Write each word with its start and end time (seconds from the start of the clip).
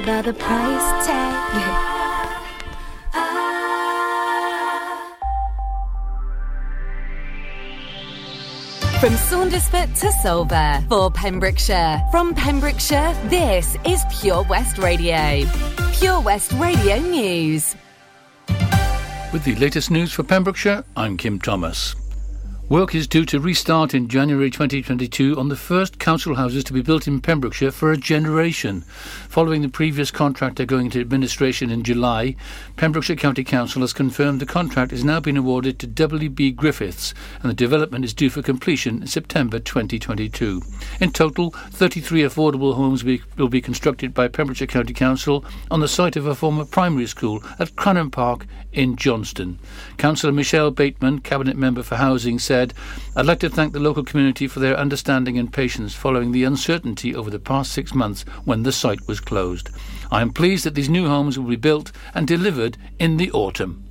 the 0.00 0.34
price 0.34 1.06
tag. 1.06 1.96
From 9.00 9.12
Saundersfoot 9.12 9.98
to 10.00 10.06
Solva 10.24 10.86
for 10.88 11.10
Pembrokeshire. 11.10 12.02
From 12.10 12.34
Pembrokeshire, 12.34 13.14
this 13.24 13.76
is 13.86 14.02
Pure 14.20 14.44
West 14.44 14.78
Radio. 14.78 15.44
Pure 15.92 16.20
West 16.20 16.52
Radio 16.52 16.98
News. 16.98 17.74
With 19.32 19.44
the 19.44 19.54
latest 19.56 19.90
news 19.90 20.12
for 20.12 20.22
Pembrokeshire, 20.22 20.84
I'm 20.96 21.16
Kim 21.16 21.38
Thomas. 21.38 21.94
Work 22.68 22.96
is 22.96 23.06
due 23.06 23.24
to 23.26 23.38
restart 23.38 23.94
in 23.94 24.08
January 24.08 24.50
2022 24.50 25.38
on 25.38 25.48
the 25.48 25.54
first 25.54 26.00
council 26.00 26.34
houses 26.34 26.64
to 26.64 26.72
be 26.72 26.82
built 26.82 27.06
in 27.06 27.20
Pembrokeshire 27.20 27.70
for 27.70 27.92
a 27.92 27.96
generation. 27.96 28.80
Following 29.28 29.62
the 29.62 29.68
previous 29.68 30.10
contractor 30.10 30.64
going 30.64 30.86
into 30.86 30.98
administration 30.98 31.70
in 31.70 31.84
July, 31.84 32.34
Pembrokeshire 32.74 33.14
County 33.14 33.44
Council 33.44 33.82
has 33.82 33.92
confirmed 33.92 34.40
the 34.40 34.46
contract 34.46 34.90
has 34.90 35.04
now 35.04 35.20
been 35.20 35.36
awarded 35.36 35.78
to 35.78 35.86
WB 35.86 36.56
Griffiths 36.56 37.14
and 37.40 37.48
the 37.48 37.54
development 37.54 38.04
is 38.04 38.12
due 38.12 38.30
for 38.30 38.42
completion 38.42 39.02
in 39.02 39.06
September 39.06 39.60
2022. 39.60 40.60
In 40.98 41.12
total, 41.12 41.50
33 41.70 42.22
affordable 42.22 42.74
homes 42.74 43.04
will 43.04 43.48
be 43.48 43.60
constructed 43.60 44.12
by 44.12 44.26
Pembrokeshire 44.26 44.66
County 44.66 44.92
Council 44.92 45.44
on 45.70 45.78
the 45.78 45.86
site 45.86 46.16
of 46.16 46.26
a 46.26 46.34
former 46.34 46.64
primary 46.64 47.06
school 47.06 47.44
at 47.60 47.76
Cranham 47.76 48.10
Park 48.10 48.44
in 48.76 48.94
Johnston. 48.94 49.58
Councillor 49.96 50.32
Michelle 50.32 50.70
Bateman, 50.70 51.20
Cabinet 51.20 51.56
Member 51.56 51.82
for 51.82 51.96
Housing, 51.96 52.38
said 52.38 52.74
I'd 53.16 53.26
like 53.26 53.40
to 53.40 53.48
thank 53.48 53.72
the 53.72 53.80
local 53.80 54.04
community 54.04 54.46
for 54.46 54.60
their 54.60 54.76
understanding 54.76 55.38
and 55.38 55.52
patience 55.52 55.94
following 55.94 56.30
the 56.30 56.44
uncertainty 56.44 57.14
over 57.14 57.30
the 57.30 57.38
past 57.38 57.72
six 57.72 57.94
months 57.94 58.22
when 58.44 58.62
the 58.62 58.72
site 58.72 59.08
was 59.08 59.18
closed. 59.18 59.70
I 60.12 60.20
am 60.20 60.32
pleased 60.32 60.64
that 60.64 60.74
these 60.74 60.90
new 60.90 61.06
homes 61.08 61.38
will 61.38 61.48
be 61.48 61.56
built 61.56 61.90
and 62.14 62.28
delivered 62.28 62.76
in 62.98 63.16
the 63.16 63.32
autumn. 63.32 63.82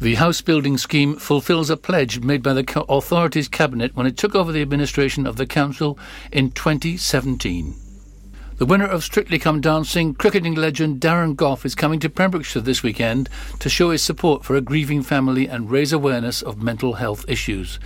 The 0.00 0.14
house 0.14 0.40
building 0.42 0.78
scheme 0.78 1.16
fulfills 1.16 1.70
a 1.70 1.76
pledge 1.76 2.20
made 2.20 2.42
by 2.42 2.52
the 2.52 2.84
authorities 2.88 3.48
cabinet 3.48 3.96
when 3.96 4.06
it 4.06 4.16
took 4.16 4.36
over 4.36 4.52
the 4.52 4.62
administration 4.62 5.26
of 5.26 5.36
the 5.36 5.46
council 5.46 5.98
in 6.30 6.52
2017. 6.52 7.87
The 8.58 8.66
winner 8.66 8.86
of 8.86 9.04
Strictly 9.04 9.38
Come 9.38 9.60
Dancing, 9.60 10.14
cricketing 10.14 10.56
legend 10.56 11.00
Darren 11.00 11.36
Gough 11.36 11.64
is 11.64 11.76
coming 11.76 12.00
to 12.00 12.10
Pembrokeshire 12.10 12.60
this 12.60 12.82
weekend 12.82 13.28
to 13.60 13.68
show 13.68 13.90
his 13.90 14.02
support 14.02 14.44
for 14.44 14.56
a 14.56 14.60
grieving 14.60 15.00
family 15.00 15.46
and 15.46 15.70
raise 15.70 15.92
awareness 15.92 16.42
of 16.42 16.60
mental 16.60 16.94
health 16.94 17.24
issues. 17.28 17.78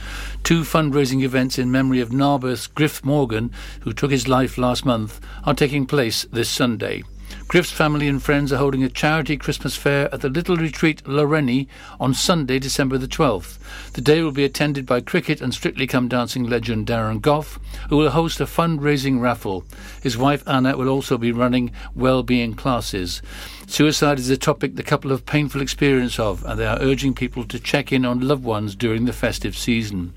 Two 0.45 0.63
fundraising 0.63 1.25
events 1.25 1.59
in 1.59 1.71
memory 1.71 2.01
of 2.01 2.09
Narberth's 2.09 2.69
Griff 2.69 3.05
Morgan, 3.05 3.53
who 3.81 3.93
took 3.93 4.11
his 4.11 4.29
life 4.29 4.57
last 4.57 4.87
month, 4.87 5.21
are 5.45 5.53
taking 5.53 5.85
place 5.85 6.25
this 6.33 6.49
Sunday. 6.49 7.03
Griff's 7.49 7.71
family 7.71 8.09
and 8.09 8.23
friends 8.23 8.53
are 8.53 8.57
holding 8.57 8.83
a 8.83 8.89
charity 8.89 9.37
Christmas 9.37 9.77
fair 9.77 10.09
at 10.13 10.23
the 10.23 10.29
Little 10.29 10.57
Retreat 10.57 11.05
Lawrenny 11.05 11.67
on 12.01 12.15
Sunday, 12.15 12.59
December 12.59 12.97
the 12.97 13.07
12th. 13.07 13.59
The 13.93 14.01
day 14.01 14.23
will 14.23 14.33
be 14.33 14.45
attended 14.45 14.87
by 14.87 15.03
cricket 15.03 15.41
and 15.41 15.53
Strictly 15.53 15.87
Come 15.87 16.09
Dancing 16.09 16.45
legend 16.45 16.87
Darren 16.87 17.21
Gough, 17.21 17.59
who 17.91 17.99
will 17.99 18.11
host 18.11 18.41
a 18.41 18.45
fundraising 18.47 19.21
raffle. 19.21 19.65
His 20.03 20.17
wife 20.17 20.43
Anna 20.47 20.77
will 20.77 20.89
also 20.89 21.19
be 21.19 21.31
running 21.31 21.73
well-being 21.95 22.55
classes. 22.55 23.21
Suicide 23.67 24.19
is 24.19 24.31
a 24.31 24.37
topic 24.37 24.77
the 24.77 24.83
couple 24.83 25.11
have 25.11 25.27
painful 25.27 25.61
experience 25.61 26.19
of, 26.19 26.45
and 26.45 26.59
they 26.59 26.67
are 26.67 26.81
urging 26.81 27.15
people 27.15 27.45
to 27.45 27.61
check 27.61 27.93
in 27.93 28.05
on 28.05 28.27
loved 28.27 28.45
ones 28.45 28.75
during 28.75 29.05
the 29.05 29.13
festive 29.13 29.57
season. 29.57 30.15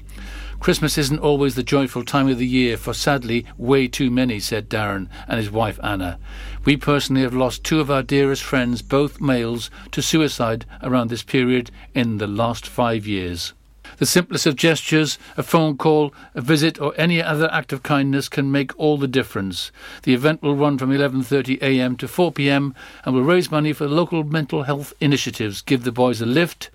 Christmas 0.65 0.97
isn't 0.97 1.19
always 1.19 1.53
the 1.53 1.61
joyful 1.61 2.03
time 2.03 2.27
of 2.27 2.39
the 2.39 2.47
year 2.47 2.75
for 2.75 2.91
sadly 2.91 3.45
way 3.55 3.87
too 3.87 4.09
many, 4.09 4.39
said 4.39 4.67
Darren 4.67 5.07
and 5.27 5.37
his 5.37 5.51
wife 5.51 5.79
Anna. 5.83 6.17
We 6.65 6.75
personally 6.75 7.21
have 7.21 7.35
lost 7.35 7.63
two 7.63 7.79
of 7.79 7.91
our 7.91 8.01
dearest 8.01 8.41
friends, 8.41 8.81
both 8.81 9.21
males, 9.21 9.69
to 9.91 10.01
suicide 10.01 10.65
around 10.81 11.11
this 11.11 11.21
period 11.21 11.69
in 11.93 12.17
the 12.17 12.25
last 12.25 12.65
five 12.65 13.05
years. 13.05 13.53
The 13.97 14.05
simplest 14.05 14.45
of 14.45 14.55
gestures, 14.55 15.17
a 15.37 15.43
phone 15.43 15.77
call, 15.77 16.13
a 16.33 16.41
visit 16.41 16.81
or 16.81 16.93
any 16.97 17.21
other 17.21 17.49
act 17.51 17.71
of 17.71 17.83
kindness 17.83 18.27
can 18.27 18.51
make 18.51 18.77
all 18.77 18.97
the 18.97 19.07
difference. 19.07 19.71
The 20.03 20.13
event 20.13 20.41
will 20.41 20.55
run 20.55 20.77
from 20.77 20.91
11:30 20.91 21.61
a.m. 21.61 21.95
to 21.97 22.07
4 22.07 22.31
p.m. 22.33 22.75
and 23.05 23.15
will 23.15 23.23
raise 23.23 23.49
money 23.49 23.71
for 23.71 23.87
local 23.87 24.23
mental 24.23 24.63
health 24.63 24.93
initiatives, 24.99 25.61
Give 25.61 25.83
the 25.83 25.91
Boys 25.91 26.19
a 26.21 26.25
Lift, 26.25 26.71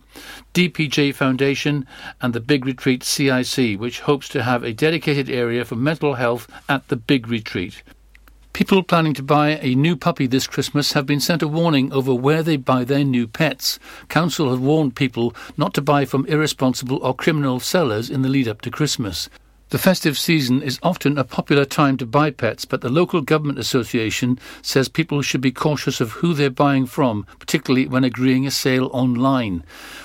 DPJ 0.55 1.15
Foundation 1.15 1.87
and 2.21 2.33
the 2.33 2.41
Big 2.41 2.65
Retreat 2.65 3.03
CIC, 3.03 3.79
which 3.79 4.01
hopes 4.01 4.29
to 4.31 4.43
have 4.43 4.63
a 4.63 4.73
dedicated 4.73 5.29
area 5.29 5.65
for 5.65 5.77
mental 5.77 6.15
health 6.15 6.49
at 6.69 6.89
the 6.89 6.97
Big 6.97 7.29
Retreat. 7.29 7.83
People 8.53 8.83
planning 8.83 9.15
to 9.15 9.23
buy 9.23 9.59
a 9.63 9.75
new 9.75 9.97
puppy 9.97 10.27
this 10.27 10.47
Christmas 10.47 10.93
have 10.93 11.07
been 11.07 11.21
sent 11.21 11.43
a 11.43 11.49
warning 11.49 11.93
over 11.93 12.13
where 12.13 12.43
they 12.43 12.57
buy 12.57 12.85
their 12.85 13.05
new 13.05 13.27
pets. 13.27 13.79
Council 14.09 14.51
have 14.51 14.61
warned 14.61 14.97
people 14.97 15.35
not 15.57 15.73
to 15.75 15.81
buy 15.81 16.05
from 16.05 16.27
irresponsible 16.27 16.99
or 16.99 17.15
criminal 17.15 17.61
sellers 17.61 18.11
in 18.11 18.23
the 18.23 18.29
lead 18.29 18.49
up 18.49 18.61
to 18.63 18.71
Christmas. 18.71 19.31
The 19.71 19.79
festive 19.79 20.19
season 20.19 20.63
is 20.63 20.81
often 20.83 21.17
a 21.17 21.23
popular 21.23 21.65
time 21.65 21.97
to 21.99 22.07
buy 22.07 22.33
pets, 22.33 22.65
but 22.65 22.81
the 22.81 22.89
local 22.89 23.21
government 23.21 23.61
association 23.61 24.37
says 24.63 24.89
people 24.89 25.23
should 25.23 25.41
be 25.41 25.53
cautious 25.53 26.01
of 26.01 26.11
who 26.11 26.35
they're 26.35 26.51
buying 26.51 26.87
from, 26.87 27.25
particularly 27.39 27.87
when 27.87 28.03
agreeing 28.03 28.49
a 28.49 28.51
sale 28.51 28.91
online. 28.93 29.63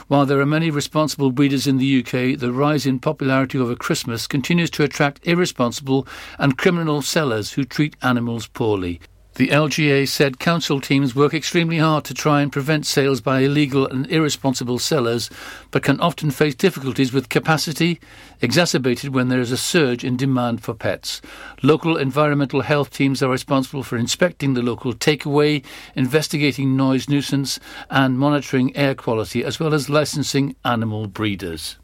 While 0.07 0.27
there 0.27 0.39
are 0.39 0.45
many 0.45 0.69
responsible 0.69 1.31
breeders 1.31 1.65
in 1.65 1.77
the 1.79 1.99
UK, 1.99 2.37
the 2.37 2.51
rise 2.53 2.85
in 2.85 2.99
popularity 2.99 3.57
over 3.57 3.75
Christmas 3.75 4.27
continues 4.27 4.69
to 4.69 4.83
attract 4.83 5.25
irresponsible 5.25 6.07
and 6.37 6.59
criminal 6.59 7.01
sellers 7.01 7.53
who 7.53 7.63
treat 7.63 7.95
animals 8.03 8.45
poorly. 8.45 9.01
The 9.35 9.49
LGA 9.49 10.07
said 10.07 10.39
council 10.39 10.79
teams 10.79 11.13
work 11.13 11.33
extremely 11.33 11.77
hard 11.77 12.05
to 12.05 12.13
try 12.13 12.41
and 12.41 12.49
prevent 12.49 12.85
sales 12.85 13.19
by 13.19 13.41
illegal 13.41 13.85
and 13.85 14.09
irresponsible 14.09 14.79
sellers, 14.79 15.29
but 15.71 15.83
can 15.83 15.99
often 15.99 16.31
face 16.31 16.55
difficulties 16.55 17.11
with 17.11 17.27
capacity, 17.27 17.99
exacerbated 18.41 19.13
when 19.13 19.27
there 19.27 19.41
is 19.41 19.51
a 19.51 19.57
surge 19.57 20.05
in 20.05 20.15
demand 20.15 20.63
for 20.63 20.73
pets. 20.73 21.21
Local 21.61 21.97
environmental 21.97 22.61
health 22.61 22.91
teams 22.91 23.21
are 23.21 23.29
responsible 23.29 23.83
for 23.83 23.97
inspecting 23.97 24.53
the 24.53 24.61
local 24.61 24.93
takeaway, 24.93 25.65
investigating 25.95 26.77
noise 26.77 27.09
nuisance, 27.09 27.59
and 27.89 28.17
monitoring 28.17 28.73
air 28.77 28.95
quality, 28.95 29.43
as 29.43 29.59
well 29.59 29.73
as 29.73 29.89
licensing 29.89 30.55
animal 30.63 31.07
breeders. 31.07 31.75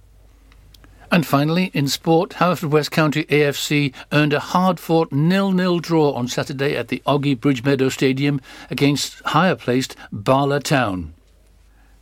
And 1.14 1.26
finally, 1.26 1.72
in 1.74 1.90
sport, 1.90 2.40
West 2.40 2.92
County 2.92 3.26
AFC 3.26 3.94
earned 4.14 4.32
a 4.32 4.40
hard-fought 4.40 5.12
nil-nil 5.12 5.80
draw 5.80 6.14
on 6.14 6.30
Saturday 6.30 6.78
at 6.78 6.88
the 6.88 7.04
Ogi 7.06 7.38
Bridgemeadow 7.38 7.90
Stadium 7.90 8.40
against 8.70 9.20
higher-placed 9.26 9.98
Bala 10.14 10.62
Town. 10.62 11.14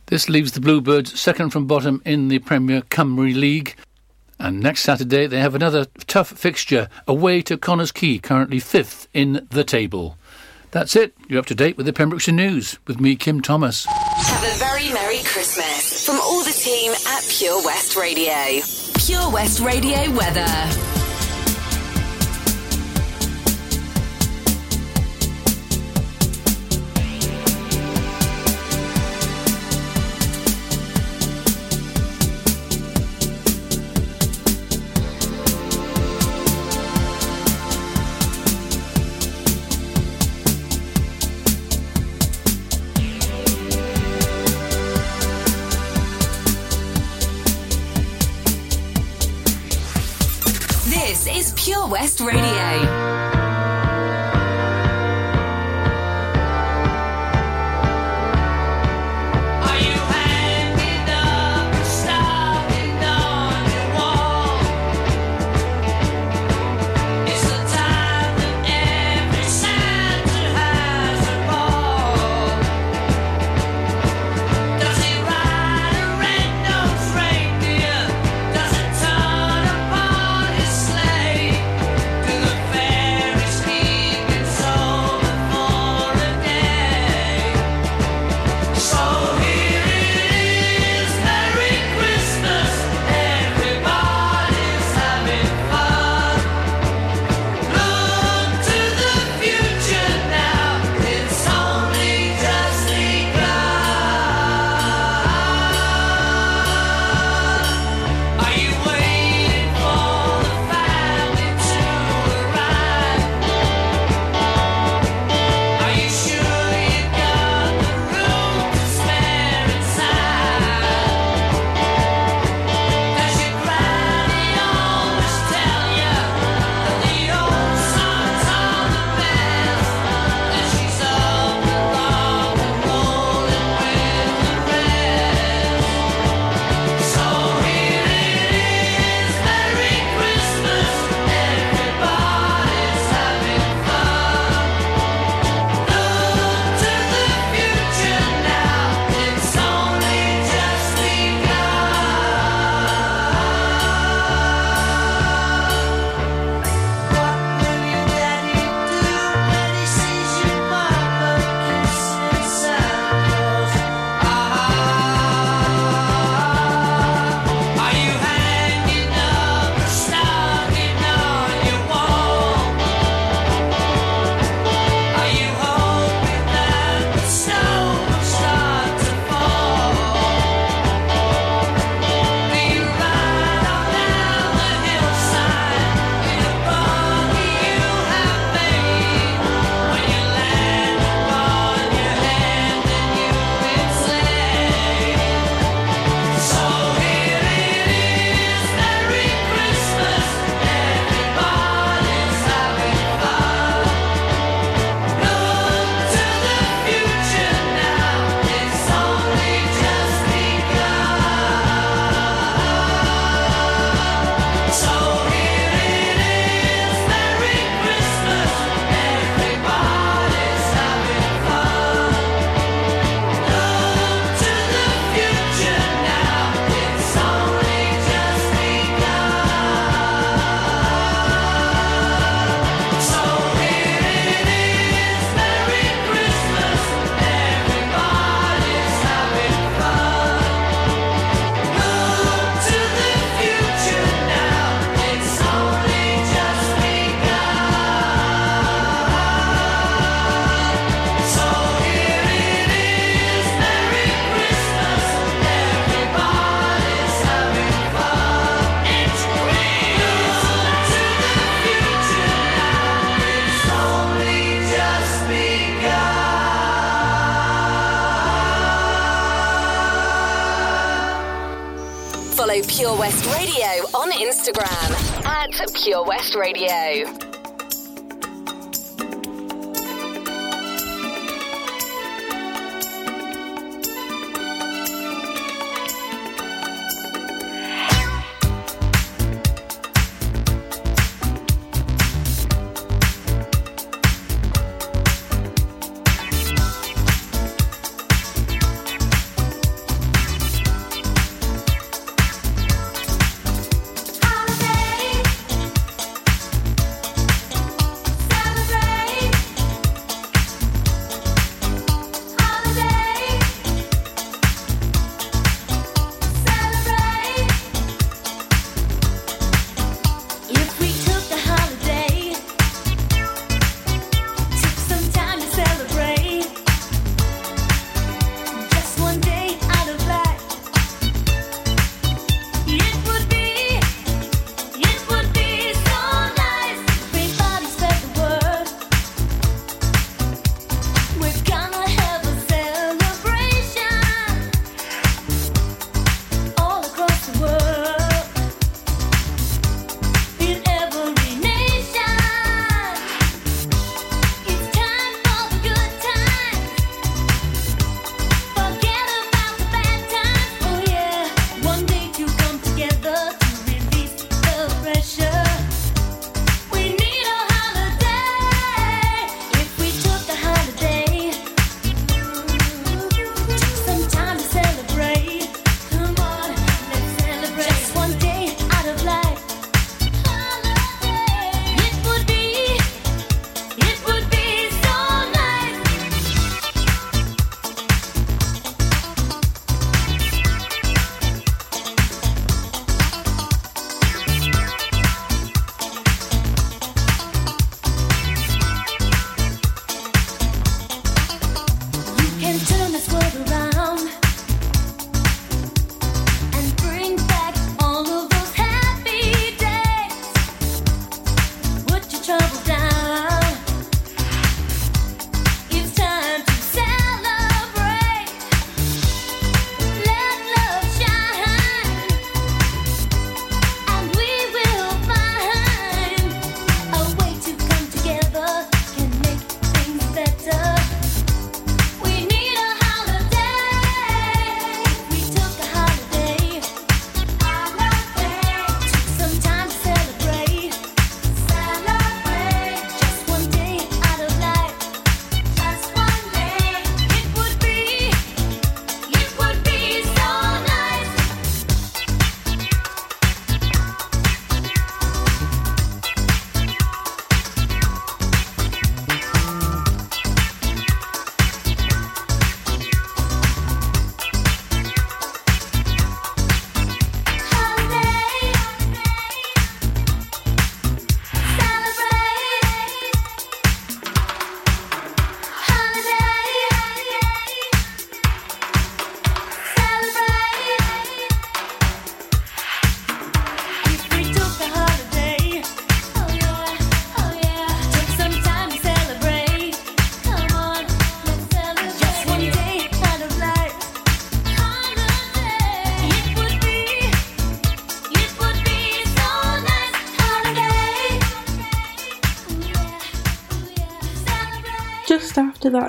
This 0.06 0.28
leaves 0.28 0.52
the 0.52 0.60
Bluebirds 0.60 1.18
second 1.18 1.50
from 1.50 1.66
bottom 1.66 2.00
in 2.04 2.28
the 2.28 2.38
Premier 2.38 2.82
Cymru 2.82 3.34
League. 3.34 3.74
And 4.38 4.60
next 4.60 4.82
Saturday 4.82 5.26
they 5.26 5.40
have 5.40 5.56
another 5.56 5.86
tough 6.06 6.28
fixture 6.28 6.88
away 7.08 7.42
to 7.42 7.56
Connah's 7.56 7.92
Quay, 7.92 8.18
currently 8.18 8.60
fifth 8.60 9.08
in 9.12 9.46
the 9.50 9.64
table. 9.64 10.16
That's 10.70 10.94
it. 10.94 11.14
You're 11.28 11.40
up 11.40 11.46
to 11.46 11.54
date 11.56 11.76
with 11.76 11.86
the 11.86 11.92
Pembrokeshire 11.92 12.32
News 12.32 12.78
with 12.86 13.00
me, 13.00 13.16
Kim 13.16 13.40
Thomas. 13.40 13.86
Have 13.86 14.44
a 14.44 14.58
very 14.58 14.92
Merry 14.92 15.22
Christmas 15.24 16.06
from 16.06 16.16
all 16.20 16.44
the 16.44 16.52
team 16.52 16.92
at 16.92 17.24
Pure 17.28 17.64
West 17.64 17.96
Radio. 17.96 18.62
Pure 19.10 19.30
West 19.32 19.58
Radio 19.58 20.08
weather. 20.12 20.89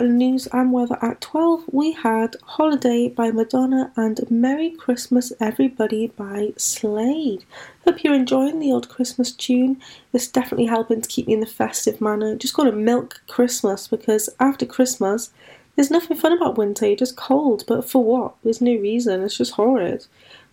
In 0.03 0.17
news 0.17 0.47
and 0.47 0.71
weather 0.71 0.97
at 1.01 1.21
12, 1.21 1.65
we 1.71 1.91
had 1.91 2.35
Holiday 2.43 3.07
by 3.09 3.31
Madonna 3.31 3.91
and 3.95 4.19
Merry 4.29 4.71
Christmas 4.71 5.31
Everybody 5.39 6.07
by 6.07 6.53
Slade. 6.57 7.45
Hope 7.83 8.03
you're 8.03 8.13
enjoying 8.13 8.59
the 8.59 8.71
old 8.71 8.89
Christmas 8.89 9.31
tune. 9.31 9.79
It's 10.11 10.27
definitely 10.27 10.65
helping 10.65 11.01
to 11.01 11.09
keep 11.09 11.27
me 11.27 11.33
in 11.33 11.39
the 11.39 11.45
festive 11.45 12.01
manner. 12.01 12.35
Just 12.35 12.57
it 12.57 12.75
Milk 12.75 13.21
Christmas 13.27 13.87
because 13.87 14.29
after 14.39 14.65
Christmas, 14.65 15.31
there's 15.75 15.91
nothing 15.91 16.17
fun 16.17 16.33
about 16.33 16.57
winter. 16.57 16.87
You're 16.87 16.95
just 16.95 17.15
cold, 17.15 17.63
but 17.67 17.87
for 17.87 18.03
what? 18.03 18.35
There's 18.43 18.61
no 18.61 18.75
reason. 18.75 19.21
It's 19.21 19.37
just 19.37 19.53
horrid. 19.53 20.07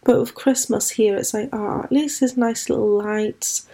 But 0.05 0.21
with 0.21 0.35
Christmas 0.35 0.91
here, 0.91 1.17
it's 1.17 1.35
like, 1.35 1.49
ah, 1.53 1.81
oh, 1.81 1.85
at 1.85 1.93
least 1.93 2.21
there's 2.21 2.37
nice 2.37 2.69
little 2.69 2.99
lights. 2.99 3.67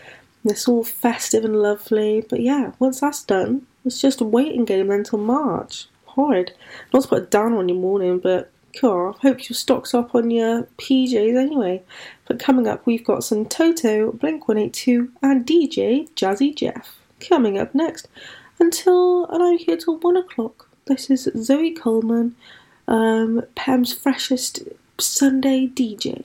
It's 0.45 0.69
all 0.69 0.85
festive 0.85 1.45
and 1.45 1.61
lovely. 1.61 2.25
But 2.29 2.41
yeah, 2.41 2.73
once 2.79 3.01
that's 3.01 3.25
done, 3.25 3.67
it's 3.85 4.01
just 4.01 4.21
a 4.21 4.25
waiting 4.25 4.65
game 4.65 4.91
until 4.91 5.19
March. 5.19 5.87
Horrid. 6.07 6.53
Not 6.93 7.03
to 7.03 7.09
put 7.09 7.31
down 7.31 7.55
on 7.55 7.69
your 7.69 7.79
morning, 7.79 8.19
but 8.19 8.51
cool. 8.79 9.17
I 9.19 9.29
hope 9.29 9.49
your 9.49 9.55
stock's 9.55 9.95
up 9.95 10.15
on 10.15 10.31
your 10.31 10.65
PJs 10.79 11.37
anyway. 11.37 11.83
But 12.27 12.39
coming 12.39 12.67
up, 12.67 12.87
we've 12.87 13.05
got 13.05 13.25
some 13.25 13.47
Toto, 13.47 14.13
Blink 14.13 14.49
182, 14.49 15.11
and 15.23 15.47
DJ 15.47 16.09
Jazzy 16.15 16.55
Jeff. 16.55 16.99
Coming 17.21 17.59
up 17.59 17.75
next. 17.75 18.09
Until, 18.59 19.27
and 19.27 19.43
I'm 19.43 19.59
here 19.59 19.77
till 19.77 19.99
1 19.99 20.17
o'clock. 20.17 20.69
This 20.87 21.11
is 21.11 21.29
Zoe 21.37 21.73
Coleman, 21.73 22.37
um, 22.87 23.43
Pembs 23.57 23.95
freshest 23.95 24.61
Sunday 24.99 25.67
DJ. 25.67 26.25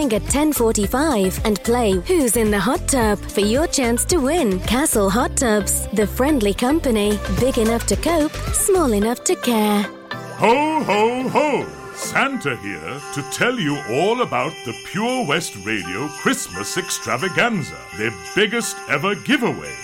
at 0.00 0.22
10:45 0.22 1.40
and 1.44 1.62
play 1.62 1.92
Who's 2.08 2.36
in 2.36 2.50
the 2.50 2.58
Hot 2.58 2.88
Tub 2.88 3.18
for 3.18 3.40
your 3.40 3.66
chance 3.68 4.04
to 4.06 4.18
win 4.18 4.58
Castle 4.60 5.08
Hot 5.08 5.36
Tubs, 5.36 5.86
the 5.92 6.06
friendly 6.06 6.52
company, 6.52 7.18
big 7.38 7.58
enough 7.58 7.86
to 7.86 7.96
cope, 7.96 8.32
small 8.52 8.92
enough 8.92 9.22
to 9.24 9.36
care. 9.36 9.82
Ho 10.42 10.82
ho 10.82 11.28
ho! 11.28 11.66
Santa 11.94 12.56
here 12.56 13.00
to 13.14 13.22
tell 13.30 13.56
you 13.58 13.78
all 13.88 14.22
about 14.22 14.52
the 14.64 14.74
Pure 14.90 15.26
West 15.28 15.54
Radio 15.64 16.08
Christmas 16.22 16.76
Extravaganza, 16.76 17.78
their 17.96 18.12
biggest 18.34 18.76
ever 18.88 19.14
giveaway 19.14 19.83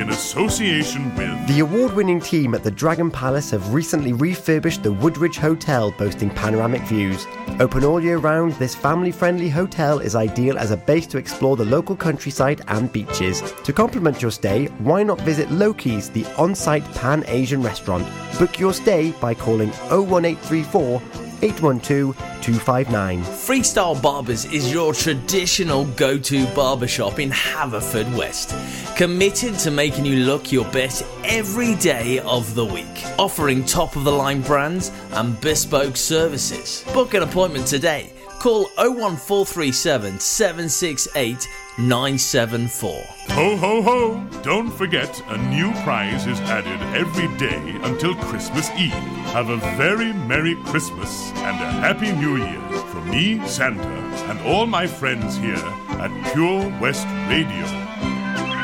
in 0.00 0.10
association 0.10 1.14
with. 1.16 1.46
The 1.48 1.60
award 1.60 1.94
winning 1.94 2.20
team 2.20 2.54
at 2.54 2.62
the 2.62 2.70
Dragon 2.70 3.10
Palace 3.10 3.50
have 3.50 3.74
recently 3.74 4.12
refurbished 4.12 4.82
the 4.82 4.92
Woodridge 4.92 5.38
Hotel, 5.38 5.90
boasting 5.92 6.30
panoramic 6.30 6.82
views. 6.82 7.26
Open 7.60 7.84
all 7.84 8.02
year 8.02 8.18
round, 8.18 8.52
this 8.54 8.74
family 8.74 9.10
friendly 9.10 9.48
hotel 9.48 9.98
is 9.98 10.14
ideal 10.14 10.58
as 10.58 10.70
a 10.70 10.76
base 10.76 11.06
to 11.08 11.18
explore 11.18 11.56
the 11.56 11.64
local 11.64 11.96
countryside 11.96 12.62
and 12.68 12.92
beaches. 12.92 13.42
To 13.64 13.72
complement 13.72 14.22
your 14.22 14.30
stay, 14.30 14.66
why 14.78 15.02
not 15.02 15.20
visit 15.22 15.50
Loki's, 15.50 16.10
the 16.10 16.24
on 16.36 16.54
site 16.54 16.84
Pan 16.94 17.24
Asian 17.26 17.62
restaurant? 17.62 18.06
Book 18.38 18.58
your 18.58 18.72
stay 18.72 19.12
by 19.20 19.34
calling 19.34 19.70
01834 19.90 21.27
812 21.42 22.16
259. 22.42 23.22
Freestyle 23.22 24.00
Barbers 24.00 24.44
is 24.46 24.72
your 24.72 24.92
traditional 24.92 25.84
go 25.84 26.18
to 26.18 26.46
barbershop 26.54 27.18
in 27.18 27.30
Haverfordwest. 27.30 28.96
Committed 28.96 29.58
to 29.60 29.70
making 29.70 30.04
you 30.06 30.24
look 30.24 30.50
your 30.50 30.64
best 30.70 31.04
every 31.24 31.74
day 31.76 32.18
of 32.20 32.54
the 32.54 32.64
week. 32.64 33.04
Offering 33.18 33.64
top 33.64 33.96
of 33.96 34.04
the 34.04 34.12
line 34.12 34.42
brands 34.42 34.90
and 35.12 35.40
bespoke 35.40 35.96
services. 35.96 36.84
Book 36.92 37.14
an 37.14 37.22
appointment 37.22 37.66
today. 37.66 38.12
Call 38.40 38.64
01437 38.76 40.20
768 40.20 41.48
974. 41.78 42.90
Ho 43.30 43.56
ho 43.56 43.82
ho! 43.82 44.26
Don't 44.42 44.70
forget, 44.70 45.22
a 45.28 45.38
new 45.48 45.70
prize 45.84 46.26
is 46.26 46.40
added 46.40 46.80
every 46.96 47.28
day 47.38 47.78
until 47.82 48.16
Christmas 48.16 48.68
Eve. 48.70 48.92
Have 49.32 49.48
a 49.50 49.58
very 49.76 50.12
Merry 50.12 50.56
Christmas 50.64 51.30
and 51.36 51.56
a 51.62 51.70
Happy 51.80 52.10
New 52.10 52.36
Year 52.36 52.60
from 52.86 53.08
me, 53.08 53.46
Santa, 53.46 53.86
and 54.28 54.40
all 54.40 54.66
my 54.66 54.88
friends 54.88 55.36
here 55.36 55.54
at 55.54 56.32
Pure 56.32 56.80
West 56.80 57.06
Radio. 57.28 57.64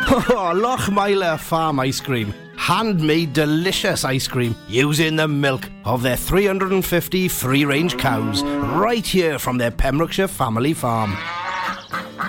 Oh, 0.07 0.53
Lochmeyler 0.55 1.39
Farm 1.39 1.81
Ice 1.81 2.01
Cream. 2.01 2.35
Handmade 2.57 3.33
delicious 3.33 4.05
ice 4.05 4.29
cream 4.29 4.55
using 4.69 5.17
the 5.17 5.27
milk 5.29 5.69
of 5.85 6.03
their 6.03 6.17
350 6.17 7.29
free 7.29 7.65
range 7.65 7.97
cows 7.97 8.43
right 8.43 9.05
here 9.07 9.39
from 9.39 9.59
their 9.59 9.71
Pembrokeshire 9.71 10.29
family 10.29 10.75
farm. 10.75 11.17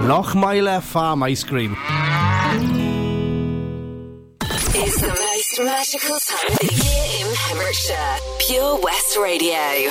Lochmeyler 0.00 0.80
Farm 0.80 1.22
Ice 1.24 1.44
Cream. 1.44 1.76
It's 4.72 5.00
the 5.00 5.08
most 5.08 5.60
magical 5.62 6.18
time 6.18 6.52
of 6.52 6.58
the 6.58 6.74
year 6.74 7.28
in 7.28 7.36
Pembrokeshire. 7.36 8.16
Pure 8.38 8.80
West 8.82 9.18
Radio. 9.18 9.90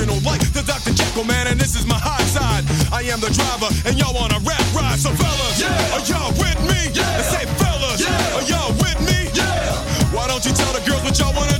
original, 0.00 0.20
like 0.24 0.40
the 0.52 0.62
Dr. 0.62 0.92
Jekyll 0.94 1.24
man, 1.24 1.46
and 1.46 1.60
this 1.60 1.76
is 1.76 1.86
my 1.86 1.98
Hyde 1.98 2.26
side. 2.28 2.64
I 2.92 3.02
am 3.12 3.20
the 3.20 3.30
driver, 3.30 3.68
and 3.86 3.98
y'all 3.98 4.14
wanna 4.14 4.38
rap 4.40 4.62
ride, 4.74 4.98
so 4.98 5.10
fellas, 5.10 5.62
are 5.92 6.04
y'all 6.08 6.32
with 6.40 6.58
me? 6.64 6.90
Yeah. 6.92 7.22
say 7.22 7.44
fellas, 7.60 8.00
are 8.08 8.44
y'all 8.48 8.72
with 8.80 8.98
me? 9.04 9.28
Yeah. 9.34 9.76
Why 10.12 10.26
don't 10.26 10.44
you 10.44 10.52
tell 10.52 10.72
the 10.72 10.80
girls 10.88 11.02
what 11.04 11.18
y'all 11.18 11.34
wanna 11.34 11.52
do? 11.52 11.59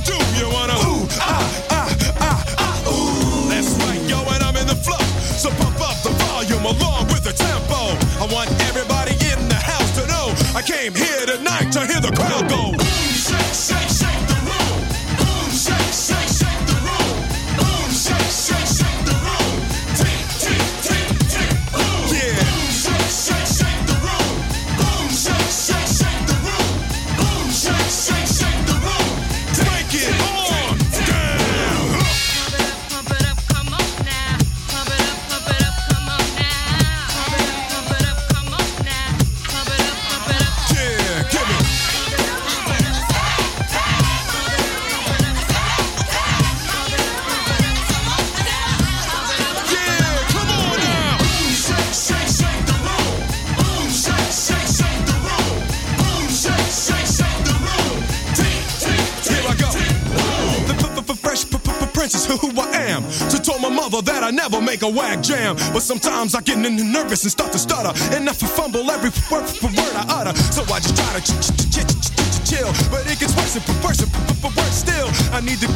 who 62.37 62.49
I 62.59 62.69
am. 62.91 63.03
So 63.29 63.37
told 63.37 63.61
my 63.61 63.69
mother 63.69 64.01
that 64.01 64.23
I 64.23 64.31
never 64.31 64.61
make 64.61 64.81
a 64.83 64.89
whack 64.89 65.21
jam. 65.21 65.55
But 65.73 65.81
sometimes 65.81 66.35
I 66.35 66.41
get 66.41 66.57
nervous 66.57 67.23
and 67.23 67.31
start 67.31 67.51
to 67.53 67.59
stutter. 67.59 67.91
And 68.15 68.29
I 68.29 68.33
fumble 68.33 68.89
every 68.91 69.11
word, 69.31 69.43
word 69.63 69.95
I 69.95 70.05
utter. 70.09 70.33
So 70.51 70.61
I 70.73 70.79
just 70.79 70.95
try 70.95 71.11
to 71.17 71.21
ch- 71.21 71.39
ch- 71.41 71.53
ch- 71.55 71.71
ch- 71.73 71.87
ch- 71.87 72.11
ch- 72.11 72.49
chill. 72.49 72.69
But 72.91 73.07
it 73.09 73.19
gets 73.19 73.35
worse 73.35 73.55
and 73.55 73.65
worse 73.83 74.01
and 74.01 74.11
worse 74.43 74.75
still. 74.75 75.07
I 75.33 75.41
need 75.41 75.59
the 75.59 75.69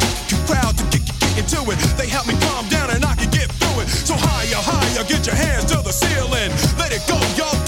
crowd 0.47 0.77
to 0.77 0.85
get 0.91 1.03
into 1.37 1.59
it. 1.71 1.77
They 1.97 2.07
help 2.07 2.27
me 2.27 2.35
calm 2.47 2.67
down 2.69 2.89
and 2.91 3.03
I 3.03 3.15
can 3.15 3.29
get 3.31 3.51
through 3.51 3.83
it. 3.83 3.87
So 3.89 4.15
higher, 4.15 4.61
higher, 4.61 5.03
get 5.03 5.25
your 5.25 5.35
hands 5.35 5.65
to 5.71 5.81
the 5.81 5.91
ceiling. 5.91 6.51
Let 6.79 6.91
it 6.91 7.03
go, 7.07 7.17
y'all 7.35 7.64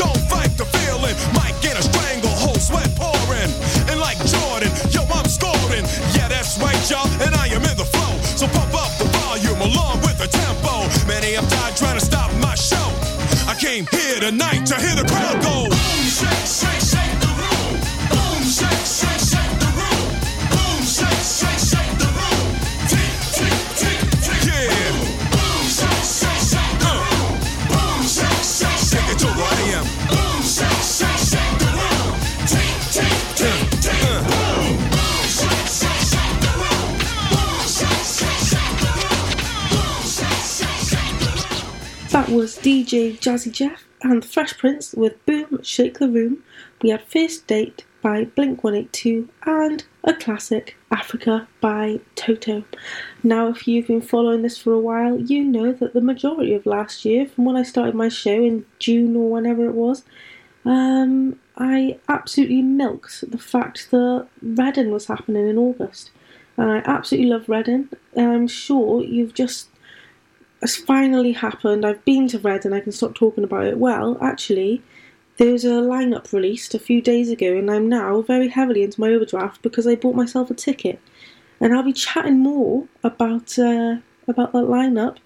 Many 11.28 11.36
have 11.36 11.50
died 11.50 11.76
trying 11.76 12.00
to 12.00 12.06
stop 12.06 12.34
my 12.36 12.56
show. 12.56 12.88
I 13.50 13.56
came 13.60 13.86
here 13.92 14.22
tonight 14.22 14.66
to 14.68 14.76
hear 14.76 14.96
the 14.96 15.04
crowd 15.10 15.42
go. 15.44 15.47
That 42.18 42.30
was 42.30 42.58
DJ 42.58 43.16
Jazzy 43.20 43.52
Jeff 43.52 43.86
and 44.02 44.26
Fresh 44.26 44.58
Prince 44.58 44.96
with 44.96 45.24
Boom 45.28 45.62
Shake 45.62 46.00
the 46.00 46.10
Room. 46.10 46.44
We 46.82 46.90
had 46.90 47.04
First 47.04 47.46
Date 47.46 47.86
by 48.02 48.24
Blink 48.24 48.64
182 48.64 49.30
and 49.46 49.86
a 50.04 50.16
classic, 50.16 50.76
Africa 50.90 51.48
by 51.62 52.00
Toto. 52.16 52.64
Now, 53.22 53.50
if 53.50 53.68
you've 53.68 53.86
been 53.86 54.02
following 54.02 54.42
this 54.42 54.58
for 54.58 54.74
a 54.74 54.80
while, 54.80 55.20
you 55.20 55.44
know 55.44 55.72
that 55.74 55.94
the 55.94 56.02
majority 56.02 56.56
of 56.56 56.66
last 56.66 57.06
year, 57.06 57.28
from 57.28 57.46
when 57.46 57.56
I 57.56 57.62
started 57.62 57.94
my 57.94 58.10
show 58.10 58.44
in 58.44 58.66
June 58.80 59.16
or 59.16 59.30
whenever 59.30 59.68
it 59.68 59.76
was, 59.76 60.04
um, 60.66 61.40
I 61.56 62.00
absolutely 62.10 62.64
milked 62.64 63.30
the 63.30 63.38
fact 63.38 63.92
that 63.92 64.28
Reading 64.42 64.90
was 64.90 65.06
happening 65.06 65.48
in 65.48 65.60
August. 65.60 66.10
And 66.58 66.72
I 66.72 66.78
absolutely 66.80 67.30
love 67.30 67.48
Reading, 67.48 67.90
and 68.16 68.32
I'm 68.32 68.48
sure 68.48 69.04
you've 69.04 69.36
just 69.36 69.70
it's 70.62 70.76
finally 70.76 71.34
happened. 71.34 71.86
I've 71.86 72.04
been 72.06 72.28
to 72.30 72.40
Reading 72.40 72.74
I 72.74 72.80
can 72.80 72.92
stop 72.92 73.16
talking 73.16 73.44
about 73.44 73.66
it. 73.66 73.78
Well, 73.78 74.18
actually, 74.22 74.82
there 75.38 75.52
was 75.52 75.66
a 75.66 75.70
lineup 75.70 76.34
released 76.34 76.74
a 76.74 76.80
few 76.80 77.02
days 77.02 77.30
ago, 77.30 77.56
and 77.56 77.70
I'm 77.70 77.88
now 77.88 78.22
very 78.22 78.48
heavily 78.48 78.84
into 78.84 79.00
my 79.00 79.10
overdraft 79.10 79.62
because 79.62 79.86
I 79.86 79.96
bought 79.96 80.16
myself 80.16 80.50
a 80.50 80.56
ticket. 80.56 81.00
And 81.60 81.74
I'll 81.74 81.84
be 81.84 81.94
chatting 81.94 82.40
more 82.40 82.88
about 83.04 83.58
uh, 83.58 83.98
about 84.28 84.54
that 84.54 84.66
lineup. 84.66 85.18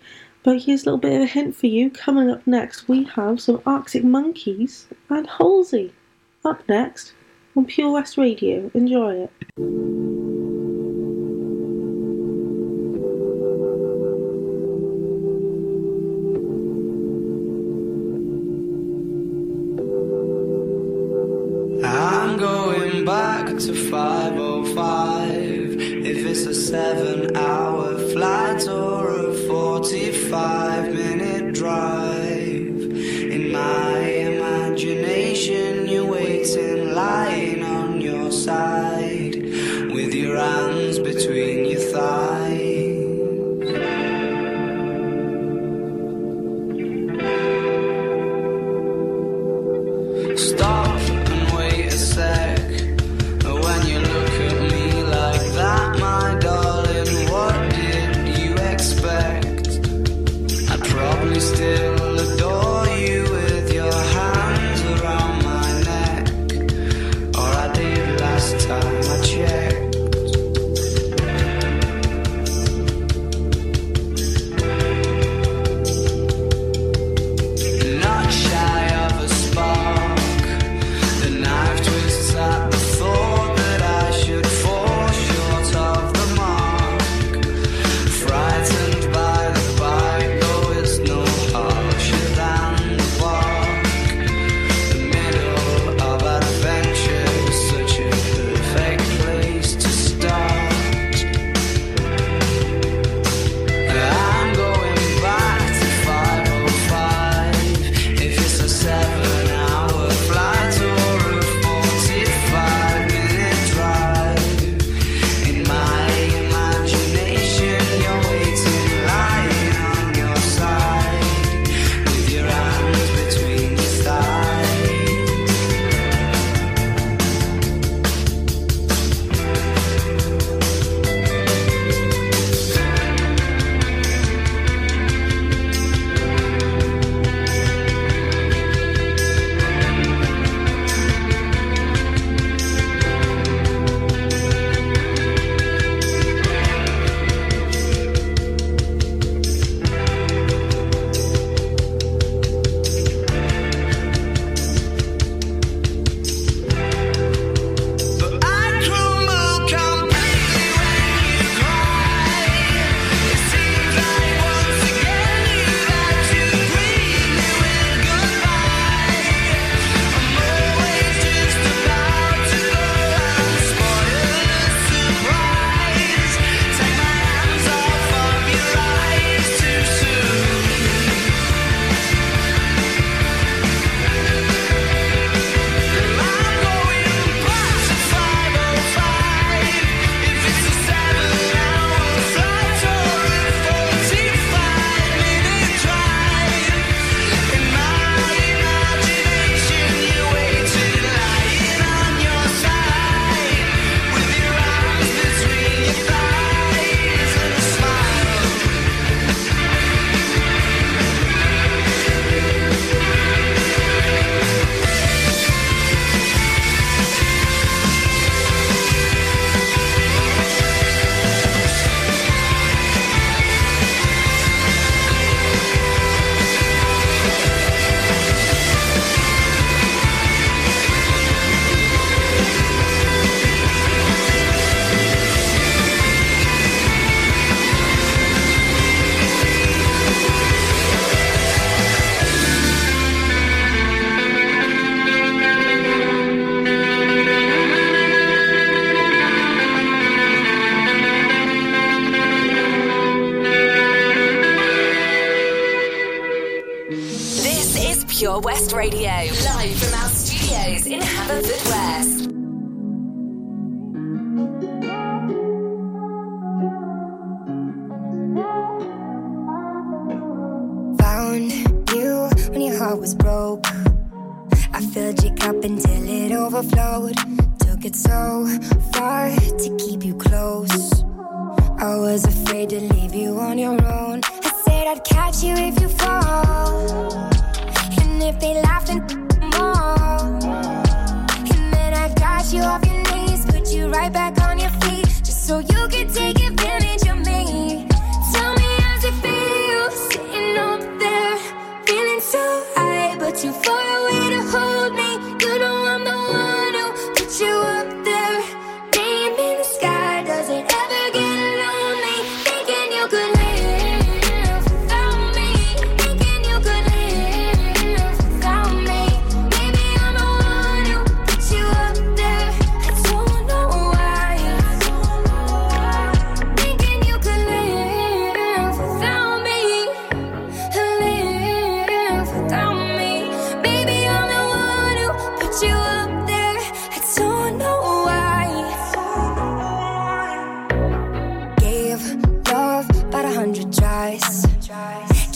But 0.44 0.62
here's 0.64 0.84
a 0.84 0.86
little 0.86 0.98
bit 0.98 1.14
of 1.14 1.22
a 1.22 1.26
hint 1.26 1.56
for 1.56 1.68
you. 1.68 1.90
Coming 1.90 2.30
up 2.30 2.46
next, 2.48 2.88
we 2.88 3.04
have 3.04 3.40
some 3.40 3.62
Arctic 3.66 4.04
Monkeys 4.04 4.88
and 5.10 5.28
Halsey. 5.28 5.94
Up 6.44 6.68
next 6.68 7.14
on 7.56 7.66
Pure 7.66 7.92
West 7.92 8.18
Radio. 8.18 8.72
Enjoy 8.74 9.28
it. 9.28 10.01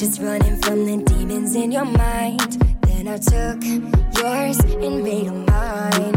Just 0.06 0.22
running 0.22 0.56
from 0.58 0.86
the 0.86 1.03
demons 1.03 1.56
in 1.56 1.72
your 1.72 1.84
mind. 1.84 2.62
Then 2.82 3.08
I 3.08 3.18
took 3.18 3.64
yours 4.22 4.60
and 4.60 5.03
made 5.03 5.26
them 5.26 5.45
mine. 5.47 6.16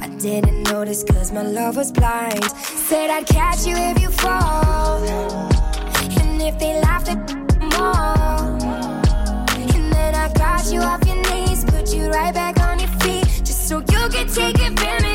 I 0.00 0.08
didn't 0.20 0.62
notice 0.70 1.02
cause 1.02 1.32
my 1.32 1.42
love 1.42 1.76
was 1.76 1.90
blind. 1.90 2.44
Said 2.44 3.10
I'd 3.10 3.26
catch 3.26 3.66
you 3.66 3.74
if 3.76 4.00
you 4.00 4.08
fall. 4.08 5.02
And 5.02 6.40
if 6.42 6.56
they 6.60 6.80
laughed 6.80 7.08
at 7.08 7.18
more. 7.74 8.70
And 9.74 9.92
then 9.92 10.14
I 10.14 10.32
got 10.34 10.72
you 10.72 10.78
off 10.78 11.04
your 11.04 11.20
knees, 11.28 11.64
put 11.64 11.92
you 11.92 12.08
right 12.08 12.32
back 12.32 12.60
on 12.60 12.78
your 12.78 12.92
feet. 13.00 13.26
Just 13.44 13.66
so 13.68 13.78
you 13.78 14.08
could 14.10 14.32
take 14.32 14.60
advantage 14.60 15.11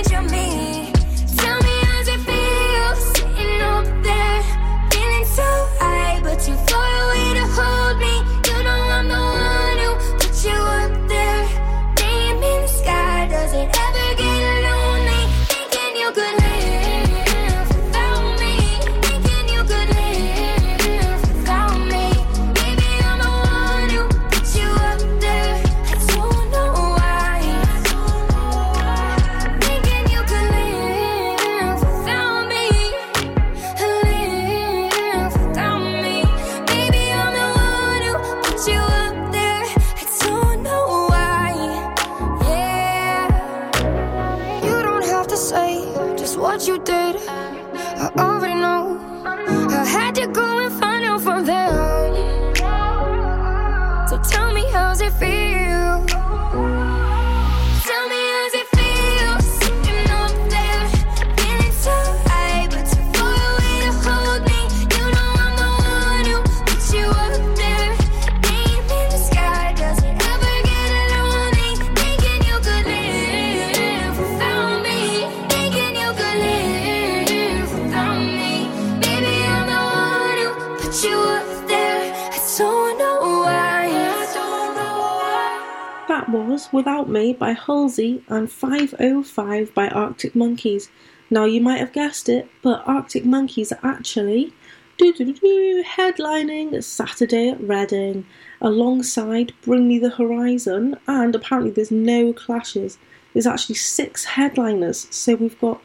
Without 86.71 87.09
Me 87.09 87.33
by 87.33 87.53
Halsey 87.53 88.23
and 88.27 88.51
505 88.51 89.73
by 89.73 89.87
Arctic 89.89 90.35
Monkeys. 90.35 90.89
Now, 91.29 91.45
you 91.45 91.61
might 91.61 91.79
have 91.79 91.93
guessed 91.93 92.29
it, 92.29 92.49
but 92.61 92.83
Arctic 92.85 93.25
Monkeys 93.25 93.71
are 93.71 93.79
actually 93.83 94.53
headlining 94.99 96.83
Saturday 96.83 97.49
at 97.49 97.61
Reading 97.61 98.25
alongside 98.61 99.53
Bring 99.61 99.87
Me 99.87 99.99
the 99.99 100.09
Horizon, 100.09 100.97
and 101.07 101.35
apparently 101.35 101.71
there's 101.71 101.91
no 101.91 102.33
clashes. 102.33 102.97
There's 103.33 103.47
actually 103.47 103.75
six 103.75 104.25
headliners, 104.25 105.07
so 105.11 105.35
we've 105.35 105.59
got 105.59 105.81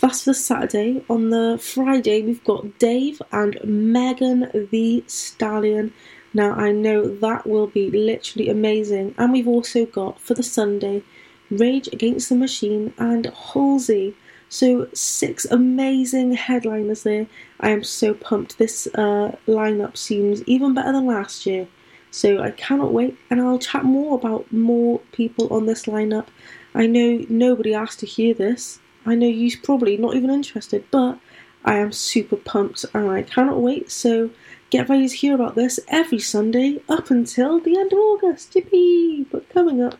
that's 0.00 0.24
for 0.24 0.34
Saturday. 0.34 1.02
On 1.08 1.30
the 1.30 1.58
Friday, 1.60 2.22
we've 2.22 2.44
got 2.44 2.78
Dave 2.78 3.22
and 3.32 3.58
Megan 3.64 4.68
Thee 4.70 5.04
Stallion. 5.06 5.92
Now, 6.36 6.52
I 6.52 6.70
know 6.70 7.08
that 7.08 7.46
will 7.46 7.66
be 7.66 7.90
literally 7.90 8.50
amazing. 8.50 9.14
And 9.16 9.32
we've 9.32 9.48
also 9.48 9.86
got 9.86 10.20
for 10.20 10.34
the 10.34 10.42
Sunday 10.42 11.02
Rage 11.50 11.88
Against 11.94 12.28
the 12.28 12.34
Machine 12.34 12.92
and 12.98 13.24
Halsey. 13.24 14.14
So, 14.50 14.86
six 14.92 15.46
amazing 15.46 16.34
headliners 16.34 17.04
there. 17.04 17.26
I 17.58 17.70
am 17.70 17.82
so 17.82 18.12
pumped. 18.12 18.58
This 18.58 18.86
uh, 18.88 19.34
lineup 19.48 19.96
seems 19.96 20.42
even 20.42 20.74
better 20.74 20.92
than 20.92 21.06
last 21.06 21.46
year. 21.46 21.68
So, 22.10 22.42
I 22.42 22.50
cannot 22.50 22.92
wait. 22.92 23.16
And 23.30 23.40
I'll 23.40 23.58
chat 23.58 23.84
more 23.84 24.14
about 24.14 24.52
more 24.52 24.98
people 25.12 25.50
on 25.50 25.64
this 25.64 25.86
lineup. 25.86 26.26
I 26.74 26.86
know 26.86 27.24
nobody 27.30 27.72
asked 27.72 28.00
to 28.00 28.06
hear 28.06 28.34
this. 28.34 28.78
I 29.06 29.14
know 29.14 29.26
you're 29.26 29.58
probably 29.62 29.96
not 29.96 30.14
even 30.14 30.28
interested, 30.28 30.84
but 30.90 31.18
I 31.64 31.78
am 31.78 31.92
super 31.92 32.36
pumped 32.36 32.84
and 32.92 33.10
I 33.10 33.22
cannot 33.22 33.62
wait. 33.62 33.90
So 33.90 34.28
get 34.70 34.88
ready 34.88 35.08
to 35.08 35.16
hear 35.16 35.34
about 35.34 35.54
this 35.54 35.78
every 35.88 36.18
Sunday 36.18 36.80
up 36.88 37.10
until 37.10 37.60
the 37.60 37.78
end 37.78 37.92
of 37.92 37.98
August. 37.98 38.52
Yippee! 38.52 39.26
But 39.30 39.48
coming 39.48 39.82
up, 39.82 39.98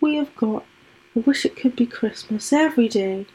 we 0.00 0.16
have 0.16 0.34
got 0.36 0.64
I 1.16 1.20
Wish 1.20 1.44
It 1.44 1.56
Could 1.56 1.74
Be 1.74 1.86
Christmas 1.86 2.52
every 2.52 2.88
day 2.88 3.26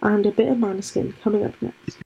and 0.00 0.24
a 0.26 0.30
bit 0.30 0.48
of 0.48 0.58
Maneskin 0.58 1.18
coming 1.20 1.44
up 1.44 1.54
next. 1.60 1.98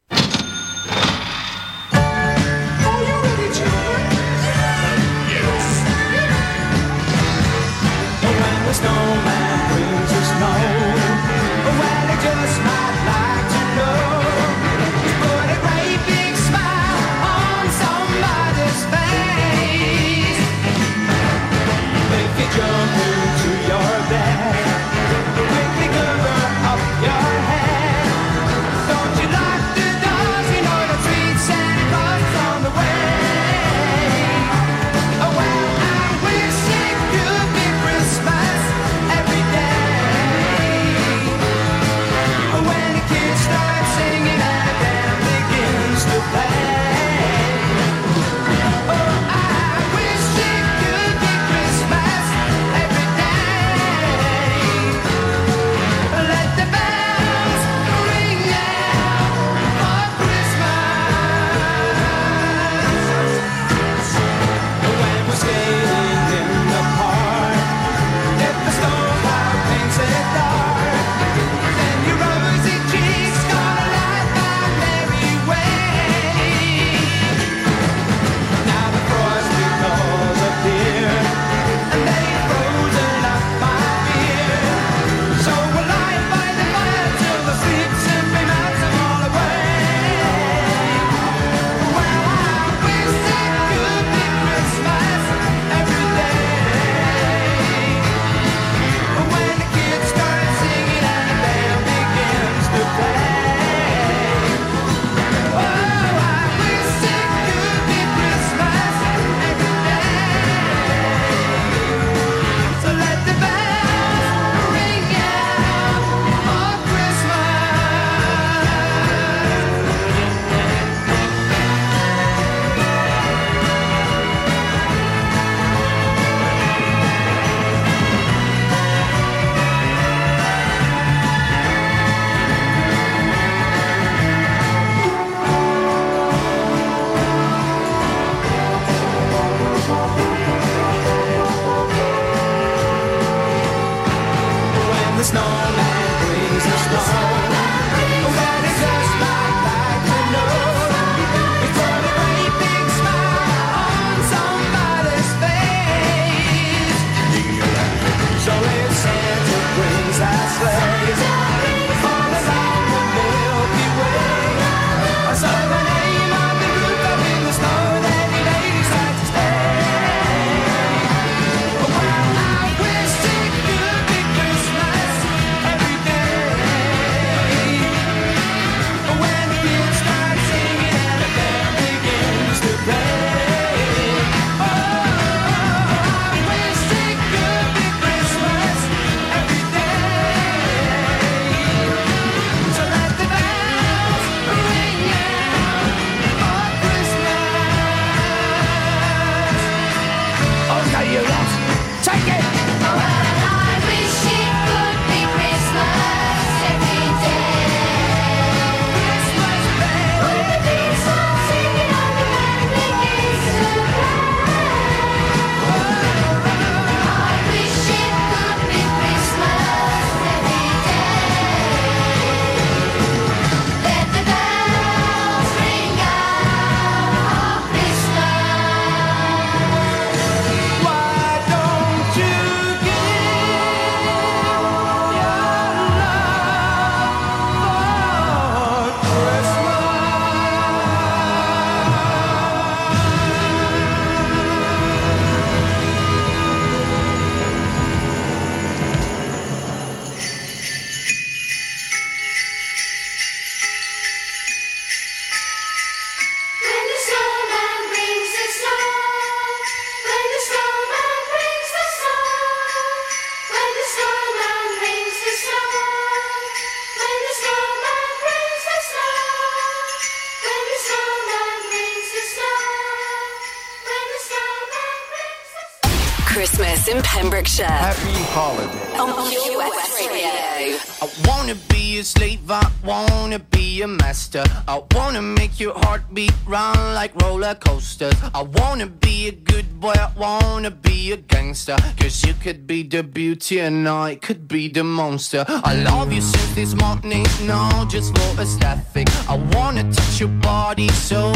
Christmas 276.31 276.87
in 276.87 277.03
Pembrokeshire. 277.03 277.67
Happy 277.67 278.23
holiday. 278.31 278.99
On 278.99 279.11
Pure 279.29 279.59
Radio. 279.59 280.79
I 281.03 281.09
wanna 281.27 281.57
be 281.69 281.99
a 281.99 282.05
slave, 282.05 282.49
I 282.49 282.71
wanna 282.85 283.41
be 283.41 283.83
a 283.83 283.89
master. 283.89 284.45
I 284.69 284.81
wanna 284.95 285.23
make 285.23 285.59
your 285.59 285.75
heartbeat 285.77 286.33
run 286.47 286.95
like 286.95 287.21
roller 287.21 287.57
coasters. 287.57 288.15
I 288.33 288.43
wanna 288.43 288.87
be 288.87 289.27
a 289.27 289.33
good 289.33 289.81
boy, 289.81 289.95
I 289.97 290.13
wanna 290.17 290.71
be 290.71 291.11
a 291.11 291.17
gangster. 291.17 291.77
Cause 291.99 292.25
you 292.25 292.35
could 292.35 292.65
be 292.65 292.85
the 292.85 293.03
beauty 293.03 293.59
and 293.59 293.89
I 293.89 294.15
could 294.15 294.47
be 294.47 294.69
the 294.69 294.85
monster. 294.85 295.45
I 295.49 295.75
love 295.83 296.13
you 296.13 296.21
since 296.21 296.55
this 296.55 296.75
morning, 296.77 297.27
no, 297.43 297.87
just 297.89 298.17
for 298.17 298.41
aesthetic. 298.41 299.09
I 299.29 299.35
wanna 299.55 299.83
touch 299.93 300.21
your 300.21 300.29
body 300.29 300.89
so 300.91 301.33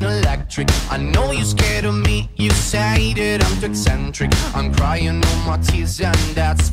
electric. 0.00 0.68
I 0.90 0.98
know 0.98 1.30
you're 1.32 1.44
scared 1.44 1.84
of 1.84 1.94
me. 1.94 2.28
You 2.36 2.50
say 2.50 3.12
that 3.14 3.44
I'm 3.44 3.60
too 3.60 3.66
eccentric. 3.66 4.30
I'm 4.54 4.74
crying 4.74 5.22
all 5.24 5.38
my 5.46 5.58
tears, 5.58 6.00
and 6.00 6.16
that's 6.34 6.70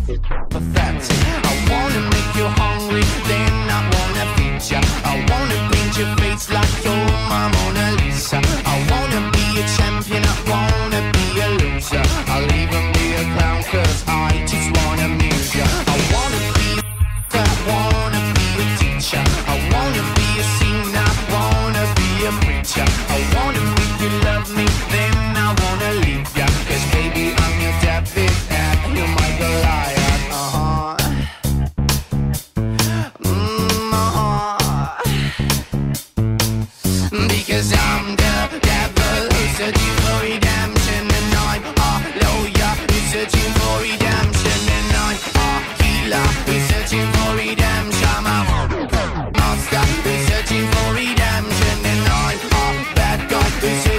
pathetic. 0.49 1.17
I 1.43 1.53
wanna 1.69 2.01
make 2.15 2.31
you 2.35 2.47
hungry, 2.61 3.03
then 3.29 3.53
I 3.77 3.81
wanna 3.93 4.25
feed 4.35 4.71
ya. 4.71 4.81
I 5.03 5.15
wanna 5.29 5.57
paint 5.71 5.97
your 5.97 6.15
face 6.17 6.49
like 6.49 6.73
you're 6.83 7.05
my 7.31 7.47
Mona 7.53 7.91
Lisa. 8.01 8.41
I 8.65 8.75
wanna 8.91 9.31
be 9.31 9.45
a 9.61 9.65
champion, 9.77 10.23
I 10.23 10.35
wanna 10.51 11.01
be 11.15 11.25
a 11.45 11.49
loser. 11.59 12.03
I'll 12.27 12.51
even 12.61 12.74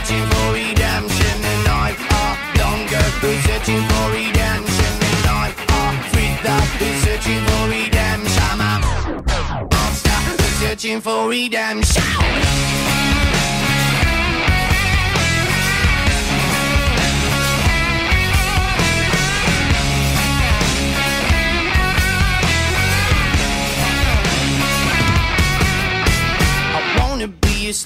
searching 0.07 0.27
for 0.31 0.53
redemption 0.53 1.37
And 1.43 1.69
I'm 1.69 1.97
a 1.99 2.59
longer 2.59 3.07
who's 3.21 3.43
searching 3.45 3.83
for 3.89 4.11
redemption 4.13 4.95
And 5.03 5.27
I'm 5.27 5.53
a 5.69 6.03
freak 6.11 6.39
who's 6.79 7.03
searching 7.03 7.43
for 7.45 7.69
redemption. 7.69 8.43
I'm 8.43 8.61
a 8.61 9.67
monster 9.73 10.11
who's 10.11 10.55
searching 10.61 11.01
for 11.01 11.29
redemption 11.29 13.06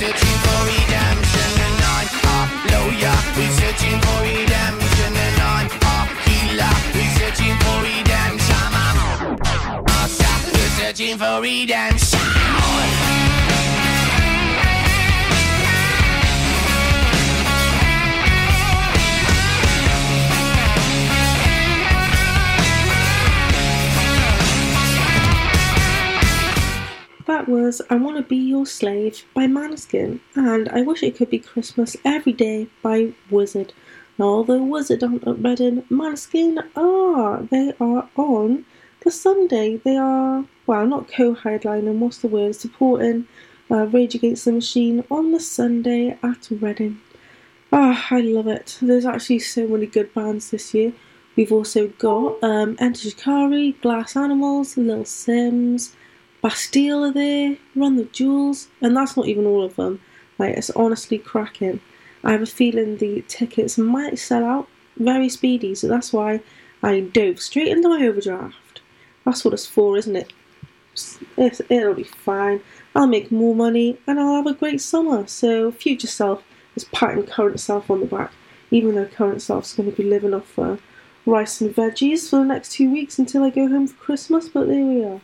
devil, 0.00 0.10
researching 0.10 0.38
for 0.38 0.64
redemption. 0.66 1.50
And 1.66 1.80
I'm 1.84 2.08
a 2.24 2.46
lawyer, 2.72 3.16
researching 3.36 4.00
for 4.00 4.22
redemption. 4.22 5.12
And 5.16 5.40
I'm 5.40 5.70
a 5.82 6.06
healer, 6.24 6.74
researching 6.94 7.56
for 7.58 7.78
redemption. 7.82 8.70
I'm 8.72 8.98
a 9.38 9.82
master, 9.82 10.50
researching 10.52 11.18
for 11.18 11.40
redemption. 11.40 12.33
That 27.44 27.50
was 27.50 27.82
I 27.90 27.96
Want 27.96 28.16
to 28.16 28.22
Be 28.22 28.38
Your 28.38 28.64
Slave 28.64 29.26
by 29.34 29.46
Maneskin, 29.46 30.20
and 30.34 30.66
I 30.70 30.80
Wish 30.80 31.02
It 31.02 31.14
Could 31.14 31.28
Be 31.28 31.38
Christmas 31.38 31.94
Every 32.02 32.32
Day 32.32 32.68
by 32.80 33.12
Wizzard. 33.28 33.74
Now, 34.16 34.28
although 34.28 34.62
Wizzard 34.62 35.02
aren't 35.02 35.28
at 35.28 35.44
Reading, 35.44 35.82
Maneskin 35.90 36.64
are. 36.74 37.42
They 37.42 37.74
are 37.78 38.08
on 38.16 38.64
the 39.00 39.10
Sunday. 39.10 39.76
They 39.76 39.94
are, 39.98 40.46
well, 40.66 40.86
not 40.86 41.06
co 41.06 41.34
headlining, 41.34 41.98
what's 41.98 42.16
the 42.16 42.28
word? 42.28 42.54
Supporting 42.56 43.28
uh, 43.70 43.88
Rage 43.88 44.14
Against 44.14 44.46
the 44.46 44.52
Machine 44.52 45.04
on 45.10 45.32
the 45.32 45.40
Sunday 45.40 46.18
at 46.22 46.48
Reading. 46.50 46.98
Ah, 47.70 48.06
I 48.10 48.22
love 48.22 48.46
it. 48.46 48.78
There's 48.80 49.04
actually 49.04 49.40
so 49.40 49.68
many 49.68 49.84
good 49.84 50.14
bands 50.14 50.48
this 50.48 50.72
year. 50.72 50.94
We've 51.36 51.52
also 51.52 51.88
got 51.88 52.42
um, 52.42 52.76
Enter 52.78 53.10
Shikari, 53.10 53.72
Glass 53.82 54.16
Animals, 54.16 54.78
Little 54.78 55.04
Simz, 55.04 55.92
Bastille 56.44 57.02
are 57.04 57.10
there, 57.10 57.56
Run 57.74 57.96
the 57.96 58.04
Jewels, 58.04 58.68
and 58.82 58.94
that's 58.94 59.16
not 59.16 59.28
even 59.28 59.46
all 59.46 59.64
of 59.64 59.76
them. 59.76 60.02
Like, 60.38 60.58
it's 60.58 60.68
honestly 60.68 61.16
cracking. 61.16 61.80
I 62.22 62.32
have 62.32 62.42
a 62.42 62.46
feeling 62.46 62.98
the 62.98 63.24
tickets 63.28 63.78
might 63.78 64.18
sell 64.18 64.44
out 64.44 64.68
very 64.98 65.30
speedy, 65.30 65.74
so 65.74 65.88
that's 65.88 66.12
why 66.12 66.42
I 66.82 67.00
dove 67.00 67.40
straight 67.40 67.68
into 67.68 67.88
my 67.88 68.06
overdraft. 68.06 68.82
That's 69.24 69.42
what 69.42 69.54
it's 69.54 69.64
for, 69.64 69.96
isn't 69.96 70.16
it? 70.16 70.34
It's, 71.38 71.62
it'll 71.70 71.94
be 71.94 72.04
fine. 72.04 72.60
I'll 72.94 73.06
make 73.06 73.32
more 73.32 73.54
money 73.54 73.98
and 74.06 74.20
I'll 74.20 74.36
have 74.36 74.46
a 74.46 74.52
great 74.52 74.82
summer. 74.82 75.26
So, 75.26 75.72
future 75.72 76.06
self 76.06 76.44
is 76.76 76.84
patting 76.84 77.24
current 77.24 77.58
self 77.58 77.90
on 77.90 78.00
the 78.00 78.06
back, 78.06 78.32
even 78.70 78.96
though 78.96 79.06
current 79.06 79.40
self's 79.40 79.72
going 79.72 79.90
to 79.90 79.96
be 79.96 80.06
living 80.06 80.34
off 80.34 80.58
uh, 80.58 80.76
rice 81.24 81.62
and 81.62 81.74
veggies 81.74 82.28
for 82.28 82.40
the 82.40 82.44
next 82.44 82.72
two 82.72 82.90
weeks 82.90 83.18
until 83.18 83.44
I 83.44 83.48
go 83.48 83.66
home 83.66 83.86
for 83.86 83.96
Christmas. 83.96 84.50
But 84.50 84.68
there 84.68 84.84
we 84.84 85.02
are. 85.06 85.22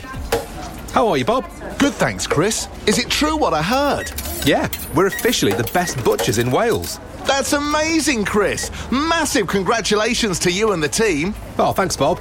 How 0.92 1.06
are 1.08 1.16
you, 1.16 1.24
Bob? 1.24 1.44
Good, 1.78 1.94
thanks, 1.94 2.26
Chris. 2.26 2.68
Is 2.86 2.98
it 2.98 3.08
true 3.10 3.36
what 3.36 3.54
I 3.54 3.62
heard? 3.62 4.12
Yeah, 4.44 4.68
we're 4.94 5.06
officially 5.06 5.52
the 5.52 5.68
best 5.72 6.02
butchers 6.04 6.38
in 6.38 6.50
Wales. 6.50 6.98
That's 7.24 7.52
amazing, 7.52 8.24
Chris. 8.26 8.70
Massive 8.92 9.46
congratulations 9.46 10.38
to 10.40 10.50
you 10.52 10.72
and 10.72 10.82
the 10.82 10.88
team. 10.88 11.34
Oh, 11.58 11.72
thanks, 11.72 11.96
Bob. 11.96 12.20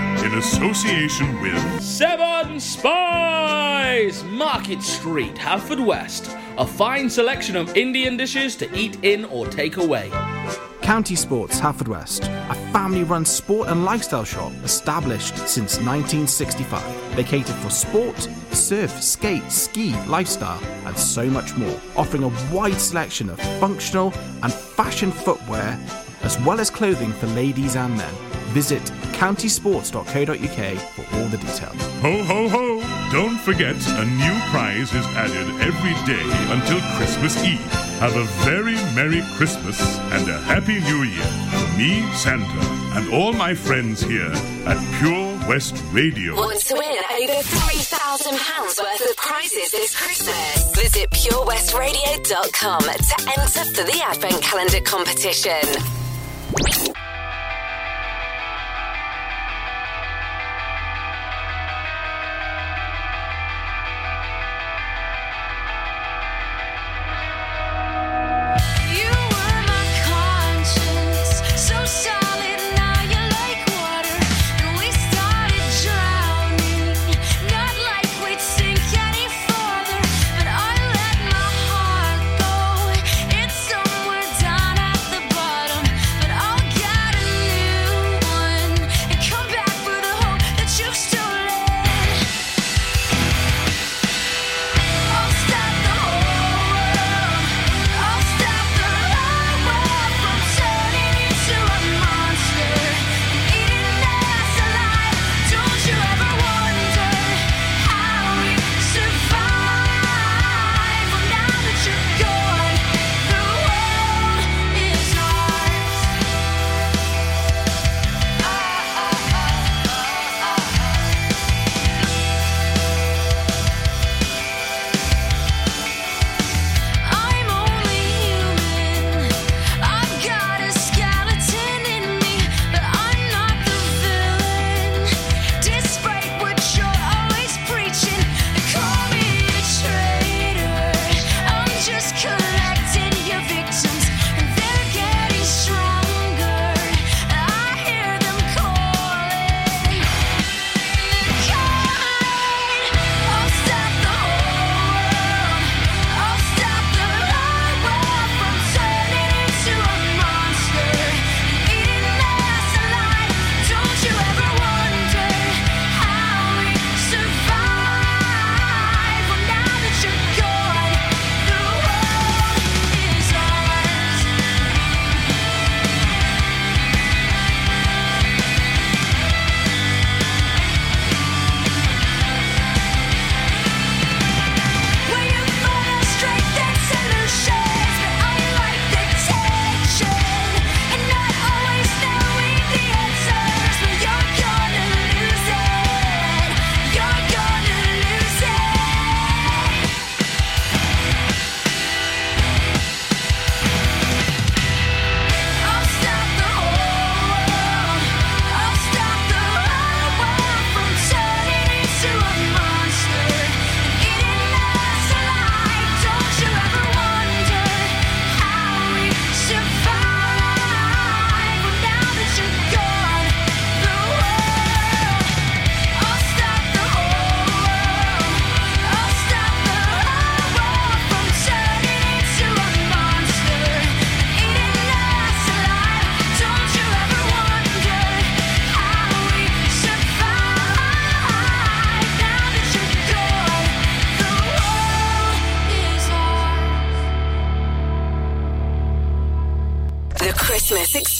in 0.31 0.37
association 0.37 1.41
with 1.41 1.81
Seven 1.81 2.59
Spies! 2.59 4.23
Market 4.25 4.81
Street, 4.81 5.35
Haverfordwest. 5.35 6.37
A 6.57 6.65
fine 6.65 7.09
selection 7.09 7.55
of 7.55 7.75
Indian 7.75 8.17
dishes 8.17 8.55
to 8.57 8.73
eat 8.77 8.97
in 9.03 9.25
or 9.25 9.47
take 9.47 9.77
away. 9.77 10.09
County 10.81 11.15
Sports 11.15 11.59
Haverfordwest, 11.59 12.23
a 12.49 12.55
family 12.71 13.03
run 13.03 13.25
sport 13.25 13.67
and 13.69 13.83
lifestyle 13.83 14.23
shop 14.23 14.51
established 14.63 15.37
since 15.47 15.77
1965. 15.77 17.15
They 17.15 17.23
cater 17.23 17.53
for 17.53 17.69
sport, 17.69 18.17
surf, 18.51 18.91
skate, 19.01 19.51
ski, 19.51 19.93
lifestyle, 20.07 20.61
and 20.85 20.97
so 20.97 21.25
much 21.25 21.55
more, 21.57 21.77
offering 21.95 22.23
a 22.23 22.53
wide 22.53 22.79
selection 22.79 23.29
of 23.29 23.39
functional 23.59 24.13
and 24.43 24.53
fashion 24.53 25.11
footwear, 25.11 25.77
as 26.23 26.39
well 26.41 26.59
as 26.59 26.69
clothing 26.69 27.11
for 27.13 27.27
ladies 27.27 27.75
and 27.75 27.95
men. 27.97 28.13
Visit 28.53 28.91
countysports.co.uk 29.21 30.61
for 30.95 31.15
all 31.15 31.27
the 31.27 31.37
details. 31.37 31.77
Ho, 32.01 32.23
ho, 32.23 32.49
ho! 32.49 32.81
Don't 33.11 33.37
forget, 33.37 33.75
a 34.01 34.05
new 34.17 34.35
prize 34.49 34.91
is 34.95 35.05
added 35.13 35.47
every 35.61 35.93
day 36.09 36.25
until 36.49 36.81
Christmas 36.97 37.37
Eve. 37.45 37.61
Have 38.01 38.15
a 38.15 38.23
very 38.49 38.73
Merry 38.95 39.21
Christmas 39.37 39.79
and 40.09 40.27
a 40.27 40.39
Happy 40.39 40.79
New 40.79 41.03
Year 41.03 41.29
from 41.51 41.77
me, 41.77 42.01
Santa, 42.13 42.65
and 42.97 43.13
all 43.13 43.31
my 43.31 43.53
friends 43.53 44.01
here 44.01 44.33
at 44.65 44.79
Pure 44.97 45.47
West 45.47 45.75
Radio. 45.91 46.35
Want 46.35 46.59
to 46.61 46.73
win 46.73 47.03
over 47.21 47.43
£3,000 47.43 48.81
worth 48.81 49.07
of 49.07 49.17
prizes 49.17 49.69
this 49.69 49.95
Christmas? 49.95 50.75
Visit 50.75 51.11
purewestradio.com 51.11 52.81
to 52.81 53.15
enter 53.37 53.65
for 53.69 53.83
the 53.85 54.01
Advent 54.03 54.41
Calendar 54.41 54.81
competition. 54.81 55.61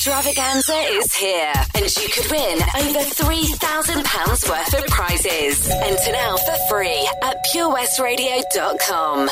Extravaganza 0.04 0.74
is 0.74 1.14
here, 1.14 1.54
and 1.76 1.86
you 1.96 2.10
could 2.10 2.32
win 2.32 2.58
over 2.58 3.02
£3,000 3.02 4.50
worth 4.50 4.74
of 4.74 4.88
prizes. 4.88 5.70
Enter 5.70 6.12
now 6.12 6.38
for 6.38 6.56
free 6.72 7.08
at 7.22 7.38
purewestradio.com. 7.54 9.30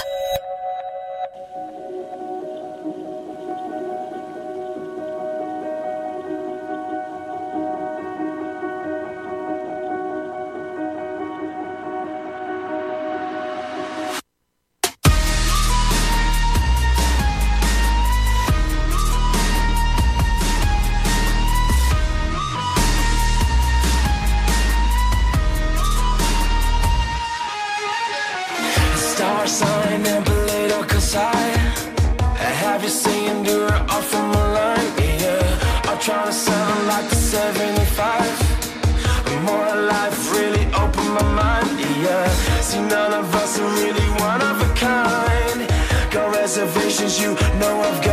Got 46.59 46.75
reservations, 46.75 47.21
you 47.21 47.35
know 47.57 47.79
I've 47.79 48.03
got 48.03 48.08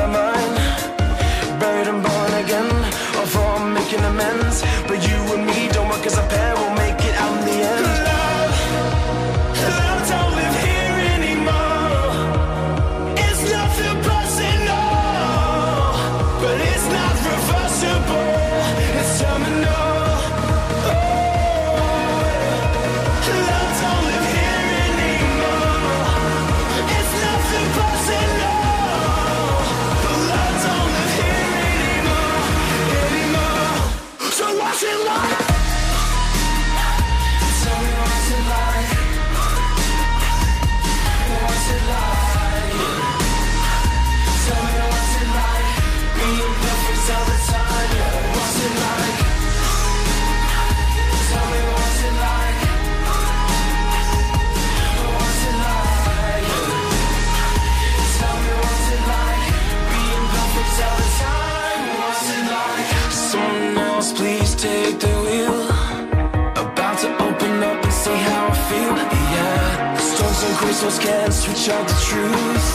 and 70.82 71.00
can't 71.00 71.32
switch 71.32 71.70
out 71.70 71.88
the 71.88 71.94
truth. 72.04 72.68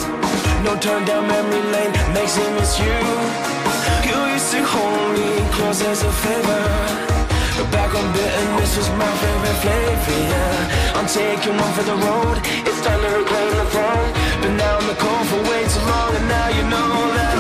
No 0.66 0.76
turn 0.78 1.06
down 1.06 1.28
memory 1.28 1.62
lane 1.74 1.91
makes 2.14 2.36
me 2.36 2.49
miss 2.58 2.80
you. 2.80 2.97
You 4.10 4.18
used 4.34 4.49
to 4.54 4.62
hold 4.66 5.14
me 5.14 5.30
close 5.54 5.82
as 5.84 6.02
a 6.02 6.12
favor. 6.12 6.66
But 7.58 7.70
back 7.70 7.93
on 7.93 8.06
bitterness 8.14 8.78
was 8.78 8.89
my 8.97 9.12
favorite 9.22 9.60
flavor. 9.64 10.18
Yeah, 10.34 10.97
I'm 10.97 11.06
taking 11.06 11.56
one 11.56 11.74
for 11.78 11.84
the 11.84 11.97
road. 12.08 12.38
It's 12.66 12.82
time 12.82 13.02
to 13.06 13.10
reclaim 13.22 13.54
the 13.62 13.68
throne. 13.70 14.12
But 14.41 14.52
now 14.58 14.78
I'm 14.80 14.88
the 14.88 14.97
cold 14.97 15.26
for 15.30 15.41
way 15.49 15.62
too 15.70 15.84
long, 15.86 16.12
and 16.18 16.28
now 16.28 16.47
you 16.58 16.64
know 16.74 16.89
that 17.18 17.31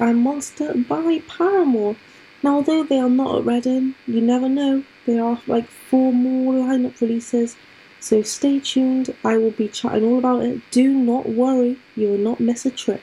and 0.00 0.18
Monster 0.18 0.74
by 0.74 1.22
Paramore. 1.28 1.96
Now, 2.42 2.56
although 2.56 2.82
they 2.82 2.98
are 2.98 3.08
not 3.08 3.38
at 3.38 3.46
Reading, 3.46 3.94
you 4.06 4.20
never 4.20 4.48
know. 4.48 4.82
There 5.06 5.22
are 5.22 5.40
like 5.46 5.68
four 5.68 6.12
more 6.12 6.54
lineup 6.54 7.00
releases, 7.00 7.56
so 8.00 8.22
stay 8.22 8.60
tuned. 8.60 9.14
I 9.24 9.36
will 9.36 9.50
be 9.52 9.68
chatting 9.68 10.04
all 10.04 10.18
about 10.18 10.42
it. 10.42 10.60
Do 10.70 10.92
not 10.92 11.28
worry, 11.28 11.78
you 11.94 12.08
will 12.08 12.18
not 12.18 12.40
miss 12.40 12.66
a 12.66 12.70
trick 12.70 13.02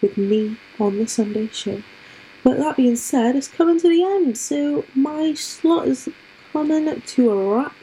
with 0.00 0.16
me 0.16 0.56
on 0.78 0.98
the 0.98 1.06
Sunday 1.06 1.48
show. 1.48 1.82
But 2.42 2.58
that 2.58 2.76
being 2.76 2.96
said, 2.96 3.36
it's 3.36 3.48
coming 3.48 3.78
to 3.80 3.88
the 3.88 4.02
end, 4.02 4.36
so 4.36 4.84
my 4.94 5.34
slot 5.34 5.88
is 5.88 6.08
coming 6.52 7.00
to 7.00 7.30
a 7.30 7.54
wrap. 7.54 7.74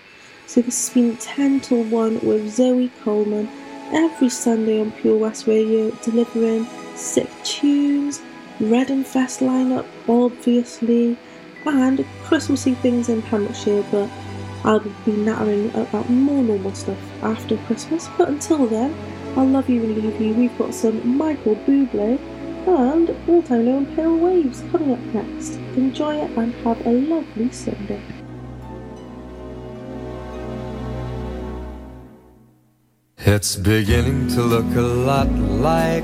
So 0.48 0.62
this 0.62 0.88
has 0.88 0.94
been 0.94 1.18
10 1.18 1.62
till 1.62 1.84
1 1.84 2.20
with 2.22 2.50
Zoe 2.50 2.92
Coleman 3.04 3.48
every 3.94 4.30
Sunday 4.30 4.82
on 4.82 4.92
Pure 4.92 5.18
West 5.18 5.48
Radio, 5.48 5.92
delivering 6.04 6.68
sick 6.98 7.30
tunes, 7.44 8.22
Reading 8.60 9.04
Fest 9.04 9.42
lineup, 9.42 9.86
obviously, 10.10 11.18
and 11.66 12.06
Christmassy 12.24 12.74
things 12.76 13.10
in 13.10 13.22
Pembrokeshire, 13.22 13.84
but 13.92 14.10
I'll 14.64 14.80
be 14.80 15.12
nattering 15.12 15.70
about 15.76 16.10
more 16.10 16.44
normal 16.44 16.74
stuff 16.74 16.98
after 17.22 17.58
Christmas. 17.68 18.10
But 18.18 18.30
until 18.30 18.66
then, 18.66 18.96
I'll 19.36 19.46
love 19.46 19.70
you 19.70 19.84
and 19.84 19.96
leave 19.96 20.20
you. 20.20 20.34
We've 20.34 20.58
got 20.58 20.74
some 20.74 21.18
Michael 21.18 21.56
Bublé 21.56 22.20
and 22.68 23.16
All 23.30 23.44
Time 23.44 23.66
Low 23.66 23.78
and 23.78 23.96
Pale 23.96 24.18
Waves 24.18 24.64
coming 24.72 24.92
up 24.92 25.00
next. 25.14 25.54
Enjoy 25.76 26.16
it 26.16 26.32
and 26.32 26.54
have 26.66 26.86
a 26.86 26.90
lovely 26.90 27.52
Sunday. 27.52 28.02
It's 33.20 33.56
beginning 33.56 34.30
to 34.30 34.42
look 34.42 34.66
a 34.76 34.82
lot 34.82 35.30
like 35.30 36.04